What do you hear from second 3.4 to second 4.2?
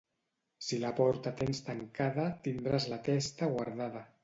guardada.